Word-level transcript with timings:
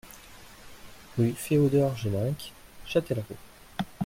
Rue 1.19 1.33
Féodor 1.33 1.95
Jelenc, 1.95 2.33
Châtellerault 2.87 3.37